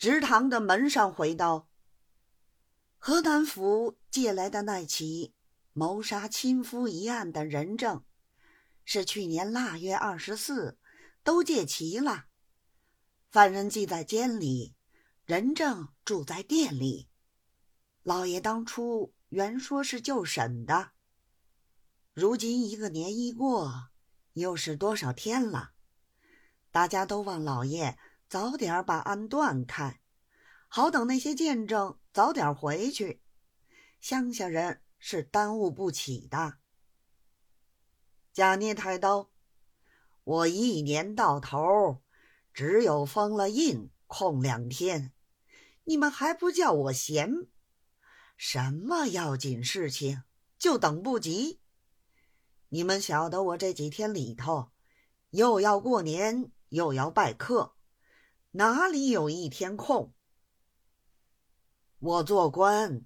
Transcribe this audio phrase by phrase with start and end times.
[0.00, 1.68] 直堂的门上回道
[2.96, 5.34] ：“河南府借来的那起
[5.74, 8.02] 谋杀亲夫一案的人证，
[8.82, 10.78] 是去年腊月二十四
[11.22, 12.24] 都借齐了。
[13.30, 14.74] 犯人记在监里，
[15.26, 17.10] 人证住在店里。
[18.02, 20.92] 老爷当初原说是就审的，
[22.14, 23.90] 如今一个年一过，
[24.32, 25.72] 又是多少天了？
[26.70, 27.98] 大家都望老爷。”
[28.30, 30.00] 早点把案断开，
[30.68, 33.20] 好等那些见证早点回去。
[34.00, 36.58] 乡下人是耽误不起的。
[38.32, 39.32] 贾聂抬刀，
[40.22, 42.04] 我一年到头
[42.54, 45.12] 只有封了印空两天，
[45.82, 47.48] 你们还不叫我闲？
[48.36, 50.22] 什么要紧事情
[50.56, 51.60] 就等不及？
[52.68, 54.70] 你们晓得我这几天里头，
[55.30, 57.74] 又要过年，又要拜客。
[58.52, 60.12] 哪里有一天空？
[62.00, 63.04] 我做官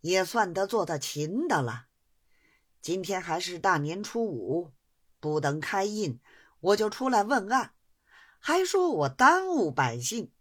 [0.00, 1.88] 也算得做得勤的了。
[2.80, 4.72] 今天还是大年初五，
[5.20, 6.18] 不等开印，
[6.60, 7.74] 我就出来问案，
[8.38, 10.32] 还说我耽误百姓。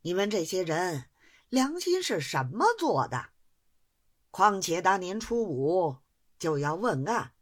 [0.00, 1.10] 你们这些人
[1.50, 3.26] 良心是什么做的？
[4.30, 5.98] 况且大年初五
[6.38, 7.34] 就要问案，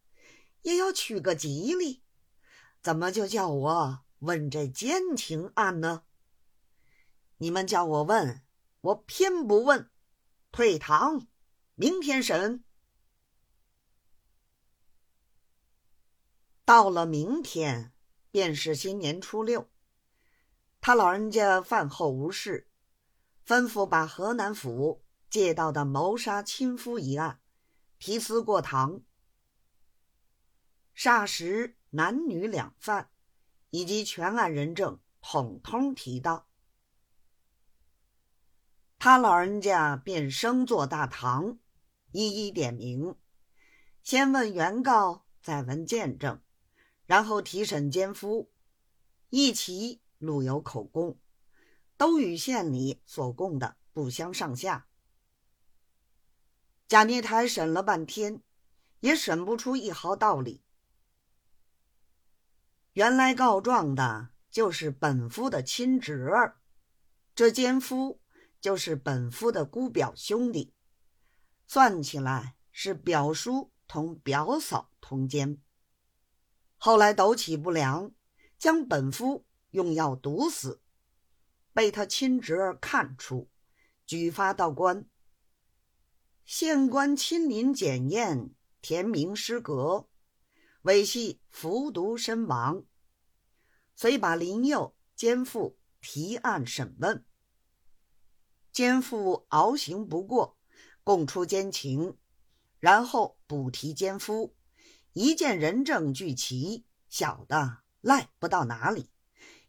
[0.62, 2.02] 也要取个吉利，
[2.82, 4.00] 怎么就叫我？
[4.22, 6.04] 问这奸情案呢？
[7.38, 8.40] 你们叫我问，
[8.80, 9.90] 我偏不问，
[10.52, 11.26] 退堂，
[11.74, 12.62] 明天审。
[16.64, 17.92] 到了明天，
[18.30, 19.68] 便是新年初六，
[20.80, 22.68] 他老人家饭后无事，
[23.44, 27.40] 吩咐把河南府借到的谋杀亲夫一案
[27.98, 29.02] 提司过堂。
[30.94, 33.08] 霎时，男女两犯。
[33.72, 36.46] 以及全案人证统统提到，
[38.98, 41.58] 他老人家便升坐大堂，
[42.10, 43.16] 一一点名，
[44.02, 46.42] 先问原告，再问见证，
[47.06, 48.52] 然后提审奸夫，
[49.30, 51.18] 一齐录有口供，
[51.96, 54.86] 都与县里所供的不相上下。
[56.86, 58.42] 贾聂台审了半天，
[59.00, 60.62] 也审不出一毫道理。
[62.94, 66.60] 原来告状的就是本夫的亲侄儿，
[67.34, 68.20] 这奸夫
[68.60, 70.74] 就是本夫的姑表兄弟，
[71.66, 75.58] 算起来是表叔同表嫂通奸。
[76.76, 78.12] 后来斗起不良，
[78.58, 80.82] 将本夫用药毒死，
[81.72, 83.48] 被他亲侄儿看出，
[84.04, 85.06] 举发到官。
[86.44, 88.50] 县官亲临检验，
[88.82, 90.08] 填明失格。
[90.82, 92.84] 韦系服毒身亡，
[93.94, 97.24] 遂把林佑奸父提案审问。
[98.72, 100.58] 奸父熬刑不过，
[101.04, 102.18] 供出奸情，
[102.80, 104.56] 然后补提奸夫，
[105.12, 109.08] 一见人证俱齐，小的赖不到哪里，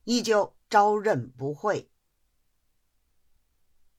[0.06, 1.92] 依旧招认不讳。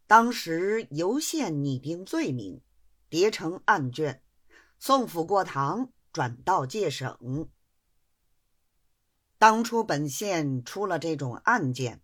[0.08, 2.60] 当时由县拟定罪名，
[3.08, 4.22] 叠成案卷，
[4.80, 5.92] 送府过堂。
[6.14, 7.50] 转到界省。
[9.36, 12.00] 当初本县出了这种案件，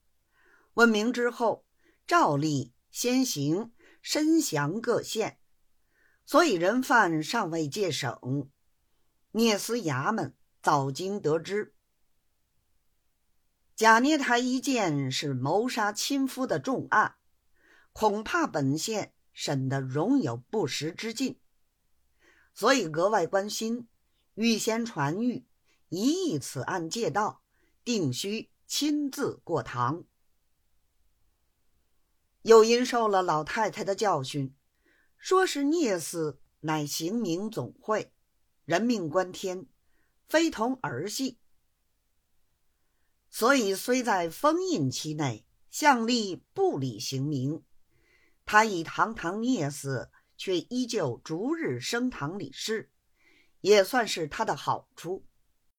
[0.74, 1.64] 问明之后，
[2.08, 3.72] 照例先行
[4.02, 5.38] 申降各县，
[6.26, 8.50] 所以人犯尚未界省，
[9.30, 11.72] 聂司衙门早经得知。
[13.76, 17.14] 贾聂台一件是谋杀亲夫的重案，
[17.92, 21.38] 恐怕本县审得容有不实之境，
[22.52, 23.86] 所以格外关心。
[24.40, 25.44] 预先传谕，
[25.90, 27.42] 一议此案借道，
[27.84, 30.04] 定须亲自过堂。
[32.40, 34.56] 又因受了老太太的教训，
[35.18, 38.14] 说是聂死乃刑名总会，
[38.64, 39.66] 人命关天，
[40.26, 41.38] 非同儿戏，
[43.28, 47.62] 所以虽在封印期内，向立不理刑名，
[48.46, 52.90] 他已堂堂聂死，却依旧逐日升堂理事。
[53.60, 55.24] 也算是他的好处。